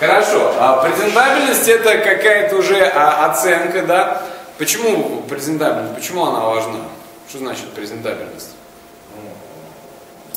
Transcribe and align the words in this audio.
Хорошо. 0.00 0.54
А 0.58 0.82
презентабельность 0.82 1.68
это 1.68 1.98
какая-то 1.98 2.56
уже 2.56 2.82
а, 2.86 3.26
оценка, 3.26 3.82
да? 3.82 4.22
Почему 4.56 5.22
презентабельность? 5.28 5.94
Почему 5.94 6.24
она 6.24 6.40
важна? 6.40 6.80
Что 7.28 7.38
значит 7.38 7.68
презентабельность? 7.74 8.56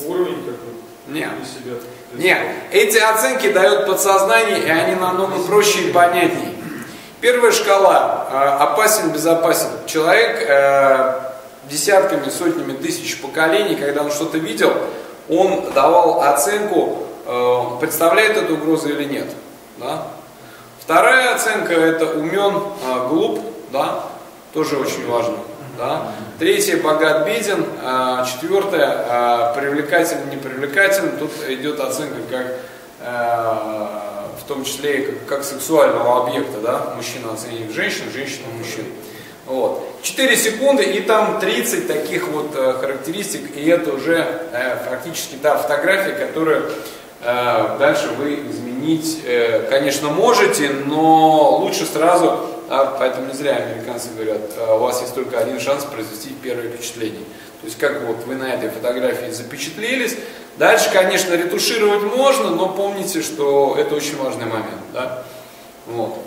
Уровень 0.05 0.39
какой-то. 0.39 0.83
Нет. 1.07 1.29
Нет, 2.13 2.39
эти 2.71 2.97
оценки 2.97 3.51
дают 3.51 3.87
подсознание, 3.87 4.59
и 4.59 4.69
они 4.69 4.95
намного 4.95 5.41
проще 5.43 5.89
и 5.89 5.91
понятнее. 5.91 6.51
Первая 7.21 7.53
шкала 7.53 8.27
э, 8.29 8.63
опасен, 8.63 9.11
безопасен. 9.11 9.69
Человек 9.87 10.45
э, 10.45 11.21
десятками, 11.69 12.29
сотнями 12.29 12.73
тысяч 12.73 13.21
поколений, 13.21 13.75
когда 13.75 14.03
он 14.03 14.11
что-то 14.11 14.37
видел, 14.37 14.73
он 15.29 15.71
давал 15.73 16.21
оценку, 16.21 17.07
э, 17.25 17.61
представляет 17.79 18.37
эту 18.37 18.55
угрозу 18.55 18.89
или 18.89 19.05
нет. 19.05 19.27
Да? 19.77 20.07
Вторая 20.79 21.35
оценка 21.35 21.73
это 21.73 22.05
умен, 22.17 22.55
э, 22.55 23.07
глуп, 23.09 23.41
да? 23.71 24.03
тоже 24.53 24.77
очень 24.77 25.05
важно. 25.07 25.37
Да? 25.77 26.11
Третье 26.39 26.77
богат, 26.77 27.25
беден. 27.25 27.65
А, 27.81 28.25
четвертое 28.25 29.05
а, 29.09 29.53
привлекателен. 29.53 31.17
Тут 31.17 31.31
идет 31.49 31.79
оценка 31.79 32.19
как 32.29 32.47
а, 33.01 34.03
в 34.43 34.47
том 34.47 34.63
числе 34.65 34.99
и 34.99 35.05
как, 35.05 35.25
как 35.25 35.43
сексуального 35.43 36.23
объекта, 36.23 36.59
да, 36.59 36.93
мужчина 36.95 37.33
оценивает 37.33 37.71
женщину, 37.71 38.11
женщина 38.11 38.47
мужчин. 38.57 38.85
Вот. 39.45 39.85
4 40.03 40.37
секунды 40.37 40.83
и 40.83 41.01
там 41.01 41.39
30 41.39 41.87
таких 41.87 42.27
вот 42.29 42.51
э, 42.55 42.73
характеристик, 42.79 43.55
и 43.57 43.67
это 43.67 43.91
уже 43.91 44.25
э, 44.51 44.77
фактически 44.89 45.35
та 45.35 45.57
фотография, 45.57 46.13
которую 46.13 46.63
э, 46.63 46.71
дальше 47.79 48.09
вы 48.17 48.35
изменить, 48.49 49.21
э, 49.25 49.67
конечно, 49.69 50.09
можете, 50.09 50.69
но 50.69 51.57
лучше 51.57 51.85
сразу 51.85 52.49
да, 52.69 52.85
поэтому 52.97 53.27
не 53.27 53.33
зря 53.33 53.57
американцы 53.57 54.09
говорят, 54.15 54.41
«А 54.57 54.75
у 54.75 54.79
вас 54.79 55.01
есть 55.01 55.13
только 55.13 55.37
один 55.37 55.59
шанс 55.59 55.83
произвести 55.83 56.29
первое 56.41 56.69
впечатление. 56.69 57.23
То 57.61 57.67
есть 57.67 57.77
как 57.77 58.01
вот 58.01 58.25
вы 58.25 58.35
на 58.35 58.53
этой 58.53 58.69
фотографии 58.69 59.29
запечатлелись. 59.31 60.17
Дальше, 60.57 60.89
конечно, 60.91 61.33
ретушировать 61.33 62.01
можно, 62.15 62.49
но 62.49 62.69
помните, 62.69 63.21
что 63.21 63.75
это 63.77 63.95
очень 63.95 64.17
важный 64.17 64.45
момент. 64.45 64.81
Да? 64.91 65.23
Вот. 65.85 66.17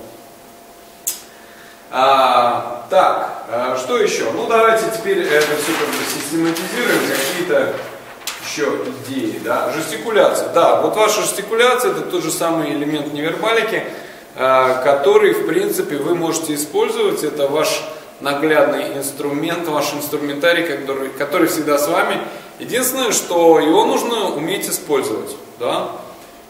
А, 1.90 2.86
так, 2.90 3.46
а, 3.50 3.76
что 3.76 3.98
еще? 3.98 4.30
Ну 4.32 4.46
давайте 4.46 4.84
теперь 4.96 5.22
это 5.22 5.46
все 5.56 5.72
как 5.72 5.88
бы 5.88 6.04
систематизируем, 6.14 7.00
какие-то 7.08 7.74
еще 8.56 8.78
идеи. 9.06 9.40
Да? 9.44 9.72
Жестикуляция. 9.72 10.48
Да, 10.52 10.80
вот 10.80 10.96
ваша 10.96 11.20
жестикуляция 11.22 11.92
это 11.92 12.02
тот 12.02 12.22
же 12.22 12.30
самый 12.30 12.72
элемент 12.72 13.12
невербалики. 13.12 13.84
Э, 14.38 14.82
который, 14.84 15.32
в 15.32 15.46
принципе, 15.46 15.96
вы 15.96 16.14
можете 16.14 16.54
использовать. 16.54 17.22
Это 17.24 17.48
ваш 17.48 17.82
наглядный 18.20 18.96
инструмент, 18.98 19.66
ваш 19.68 19.94
инструментарий, 19.94 20.64
который, 20.64 21.08
который 21.10 21.48
всегда 21.48 21.78
с 21.78 21.88
вами. 21.88 22.20
Единственное, 22.58 23.12
что 23.12 23.60
его 23.60 23.84
нужно 23.84 24.34
уметь 24.34 24.68
использовать. 24.68 25.36
Да? 25.58 25.88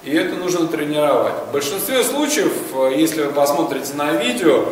И 0.04 0.12
это 0.14 0.36
нужно 0.36 0.66
тренировать. 0.68 1.34
В 1.48 1.52
большинстве 1.52 2.02
случаев, 2.02 2.52
э, 2.74 2.94
если 2.96 3.22
вы 3.22 3.32
посмотрите 3.32 3.94
на 3.94 4.12
видео, 4.12 4.64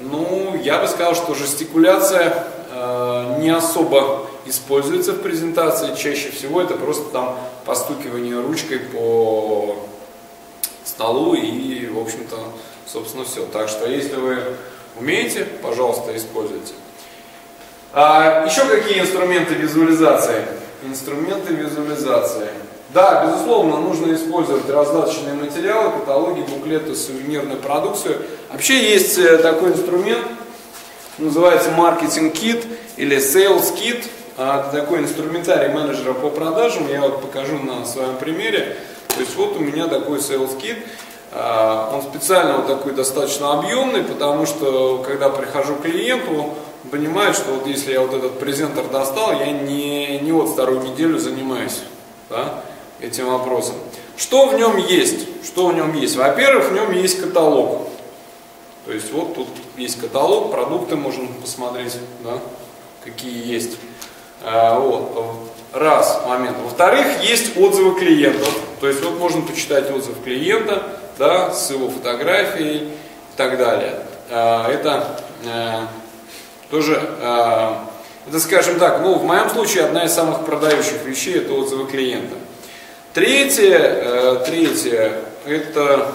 ну, 0.00 0.58
я 0.62 0.78
бы 0.78 0.88
сказал, 0.88 1.14
что 1.14 1.34
жестикуляция 1.34 2.46
э, 2.72 3.36
не 3.40 3.50
особо 3.50 4.26
используется 4.46 5.12
в 5.12 5.22
презентации. 5.22 5.94
Чаще 5.94 6.30
всего 6.30 6.60
это 6.62 6.74
просто 6.74 7.10
там 7.10 7.38
постукивание 7.64 8.40
ручкой 8.40 8.78
по 8.78 9.76
столу 10.84 11.34
и, 11.34 11.86
в 11.86 11.98
общем-то, 11.98 12.36
собственно, 12.86 13.24
все. 13.24 13.46
Так 13.46 13.68
что, 13.68 13.88
если 13.88 14.16
вы 14.16 14.38
умеете, 14.98 15.44
пожалуйста, 15.62 16.16
используйте. 16.16 16.74
А, 17.92 18.44
еще 18.46 18.64
какие 18.64 19.00
инструменты 19.00 19.54
визуализации? 19.54 20.44
Инструменты 20.84 21.54
визуализации. 21.54 22.48
Да, 22.92 23.26
безусловно, 23.26 23.78
нужно 23.78 24.14
использовать 24.14 24.68
раздаточные 24.68 25.34
материалы, 25.34 25.98
каталоги, 25.98 26.42
буклеты, 26.42 26.94
сувенирную 26.94 27.58
продукцию. 27.58 28.22
Вообще 28.52 28.92
есть 28.92 29.18
э, 29.18 29.38
такой 29.38 29.70
инструмент, 29.70 30.24
называется 31.18 31.72
маркетинг-кит 31.72 32.64
или 32.96 33.16
sales 33.16 33.74
kit. 33.76 34.04
А, 34.36 34.70
такой 34.72 35.00
инструментарий 35.00 35.72
менеджера 35.72 36.12
по 36.12 36.28
продажам. 36.28 36.88
Я 36.88 37.02
вот 37.02 37.22
покажу 37.22 37.58
на 37.58 37.84
своем 37.86 38.16
примере. 38.16 38.76
То 39.08 39.20
есть 39.20 39.36
вот 39.36 39.56
у 39.56 39.60
меня 39.60 39.86
такой 39.86 40.18
sales 40.18 40.58
kit. 40.60 40.78
А, 41.30 41.92
он 41.94 42.02
специально 42.02 42.56
вот 42.56 42.66
такой 42.66 42.94
достаточно 42.94 43.52
объемный, 43.58 44.02
потому 44.02 44.44
что 44.46 45.04
когда 45.06 45.28
прихожу 45.28 45.76
к 45.76 45.82
клиенту, 45.82 46.52
понимает, 46.90 47.36
что 47.36 47.52
вот 47.52 47.66
если 47.66 47.92
я 47.92 48.00
вот 48.00 48.12
этот 48.12 48.38
презентер 48.40 48.84
достал, 48.88 49.32
я 49.38 49.52
не, 49.52 50.18
не 50.18 50.32
вот 50.32 50.50
вторую 50.50 50.82
неделю 50.82 51.18
занимаюсь 51.18 51.82
да, 52.28 52.62
этим 53.00 53.30
вопросом. 53.30 53.76
Что 54.16 54.48
в 54.48 54.54
нем 54.54 54.76
есть? 54.76 55.44
Что 55.44 55.68
в 55.68 55.74
нем 55.74 55.94
есть? 55.94 56.16
Во-первых, 56.16 56.70
в 56.70 56.72
нем 56.72 56.92
есть 56.92 57.20
каталог. 57.20 57.88
То 58.86 58.92
есть 58.92 59.12
вот 59.12 59.34
тут 59.34 59.48
есть 59.76 60.00
каталог, 60.00 60.50
продукты 60.50 60.96
можно 60.96 61.26
посмотреть, 61.40 61.96
да, 62.22 62.38
какие 63.04 63.46
есть. 63.46 63.78
А, 64.42 64.78
вот. 64.78 65.50
Раз 65.72 66.22
момент. 66.26 66.56
Во-вторых, 66.62 67.06
есть 67.22 67.56
отзывы 67.56 67.98
клиентов. 67.98 68.56
То 68.80 68.86
есть 68.86 69.02
вот 69.02 69.18
можно 69.18 69.42
почитать 69.42 69.90
отзыв 69.90 70.22
клиента, 70.22 70.82
да, 71.18 71.52
с 71.52 71.70
его 71.70 71.90
фотографией 71.90 72.84
и 72.84 73.36
так 73.36 73.58
далее. 73.58 73.94
А, 74.30 74.70
это 74.70 75.18
тоже, 76.70 77.00
это 78.26 78.40
скажем 78.40 78.78
так, 78.78 79.00
ну 79.02 79.14
в 79.14 79.24
моем 79.24 79.50
случае 79.50 79.84
одна 79.84 80.04
из 80.04 80.12
самых 80.12 80.44
продающих 80.46 81.04
вещей 81.04 81.36
это 81.38 81.52
отзывы 81.52 81.86
клиента. 81.86 82.36
Третье, 83.12 83.78
э, 83.78 84.44
третье, 84.44 85.12
это, 85.46 86.12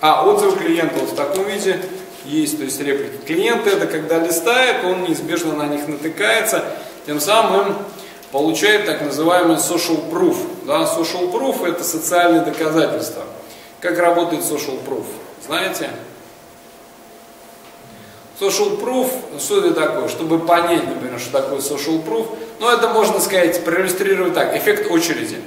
а, 0.00 0.28
отзывы 0.28 0.56
клиента 0.56 0.94
вот 1.00 1.10
в 1.10 1.16
таком 1.16 1.44
виде 1.44 1.80
есть, 2.24 2.58
то 2.58 2.64
есть 2.64 2.80
реплики. 2.80 3.16
Клиента 3.26 3.70
это 3.70 3.88
когда 3.88 4.18
листает, 4.18 4.84
он 4.84 5.02
неизбежно 5.02 5.54
на 5.54 5.66
них 5.66 5.88
натыкается, 5.88 6.64
тем 7.06 7.20
самым 7.20 7.76
получает 8.32 8.84
так 8.84 9.00
называемый 9.00 9.56
social 9.56 10.10
proof. 10.10 10.36
Да, 10.66 10.82
social 10.82 11.32
proof 11.32 11.66
это 11.66 11.84
социальные 11.84 12.42
доказательства. 12.42 13.22
Как 13.80 13.98
работает 13.98 14.42
social 14.42 14.78
proof? 14.84 15.04
Знаете? 15.46 15.88
Social 18.40 18.78
proof, 18.78 19.08
что 19.38 19.64
это 19.64 19.72
такое? 19.72 20.08
Чтобы 20.08 20.40
понять, 20.40 20.86
например, 20.86 21.18
что 21.18 21.32
такое 21.40 21.60
social 21.60 22.04
proof, 22.04 22.26
ну 22.60 22.68
это 22.68 22.88
можно 22.88 23.20
сказать, 23.20 23.64
проиллюстрировать 23.64 24.34
так, 24.34 24.54
эффект 24.56 24.90
очереди. 24.90 25.38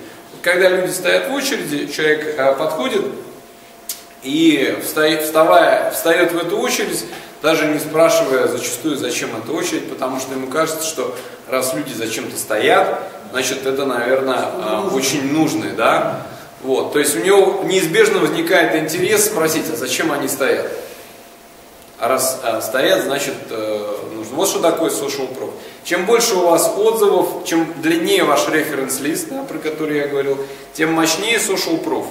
Когда 0.41 0.69
люди 0.69 0.89
стоят 0.91 1.29
в 1.29 1.33
очереди, 1.33 1.91
человек 1.91 2.35
э, 2.37 2.55
подходит 2.55 3.03
и 4.23 4.77
вставая, 4.83 5.91
встает 5.91 6.31
в 6.31 6.37
эту 6.37 6.57
очередь, 6.57 7.05
даже 7.41 7.65
не 7.67 7.79
спрашивая 7.79 8.47
зачастую, 8.47 8.97
зачем 8.97 9.29
эта 9.35 9.51
очередь, 9.51 9.89
потому 9.89 10.19
что 10.19 10.33
ему 10.33 10.47
кажется, 10.47 10.83
что 10.83 11.15
раз 11.47 11.73
люди 11.73 11.93
зачем-то 11.93 12.37
стоят, 12.37 12.99
значит 13.31 13.65
это, 13.65 13.85
наверное, 13.85 14.49
э, 14.53 14.89
очень 14.93 15.31
нужно, 15.31 15.71
да? 15.71 16.25
Вот, 16.61 16.91
то 16.91 16.99
есть 16.99 17.15
у 17.15 17.19
него 17.19 17.61
неизбежно 17.63 18.19
возникает 18.19 18.75
интерес 18.75 19.25
спросить, 19.25 19.65
а 19.71 19.77
зачем 19.77 20.11
они 20.11 20.27
стоят? 20.27 20.69
А 21.97 22.07
раз 22.07 22.39
а, 22.43 22.61
стоят, 22.61 23.03
значит 23.03 23.35
э, 23.49 23.95
нужно. 24.13 24.35
Вот 24.35 24.47
что 24.47 24.59
такое 24.59 24.89
social 24.89 25.27
proof. 25.33 25.51
Чем 25.83 26.05
больше 26.05 26.35
у 26.35 26.47
вас 26.47 26.73
отзывов, 26.77 27.45
чем 27.45 27.73
длиннее 27.81 28.23
ваш 28.23 28.47
референс-лист, 28.47 29.27
да, 29.29 29.43
про 29.43 29.57
который 29.57 29.97
я 29.97 30.07
говорил, 30.07 30.37
тем 30.73 30.93
мощнее 30.93 31.37
social 31.37 31.83
proof. 31.83 32.05